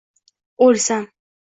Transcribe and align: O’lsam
O’lsam 0.67 0.99